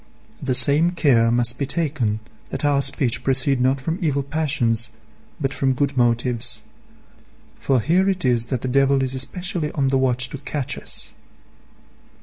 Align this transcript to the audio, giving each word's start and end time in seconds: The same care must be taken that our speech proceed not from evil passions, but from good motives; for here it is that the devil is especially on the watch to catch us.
The 0.41 0.55
same 0.55 0.93
care 0.93 1.29
must 1.29 1.59
be 1.59 1.67
taken 1.67 2.21
that 2.49 2.65
our 2.65 2.81
speech 2.81 3.23
proceed 3.23 3.61
not 3.61 3.79
from 3.79 3.99
evil 4.01 4.23
passions, 4.23 4.89
but 5.39 5.53
from 5.53 5.73
good 5.75 5.95
motives; 5.95 6.63
for 7.59 7.79
here 7.79 8.09
it 8.09 8.25
is 8.25 8.47
that 8.47 8.61
the 8.63 8.67
devil 8.67 9.03
is 9.03 9.13
especially 9.13 9.71
on 9.73 9.89
the 9.89 9.99
watch 9.99 10.27
to 10.31 10.39
catch 10.39 10.75
us. 10.75 11.13